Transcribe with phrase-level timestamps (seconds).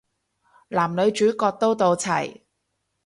[0.69, 2.41] 男女主角都到齊